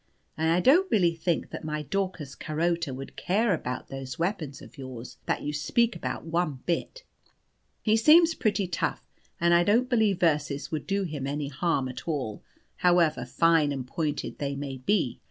And 0.35 0.49
I 0.49 0.59
don't 0.61 0.89
really 0.89 1.13
think 1.13 1.51
that 1.51 1.63
my 1.63 1.83
Daucus 1.83 2.33
Carota 2.33 2.91
would 2.91 3.15
care 3.15 3.53
about 3.53 3.89
those 3.89 4.17
weapons 4.17 4.59
of 4.59 4.75
yours 4.75 5.17
that 5.27 5.43
you 5.43 5.53
speak 5.53 5.95
about 5.95 6.25
one 6.25 6.61
bit. 6.65 7.03
He 7.83 7.95
seems 7.95 8.33
pretty 8.33 8.67
tough, 8.67 9.03
and 9.39 9.53
I 9.53 9.63
don't 9.63 9.91
believe 9.91 10.19
verses 10.19 10.71
would 10.71 10.87
do 10.87 11.03
him 11.03 11.27
any 11.27 11.49
harm 11.49 11.87
at 11.87 12.07
all, 12.07 12.41
however 12.77 13.25
fine 13.27 13.71
and 13.71 13.85
pointed 13.85 14.39
they 14.39 14.55
might 14.55 14.87
be. 14.87 15.19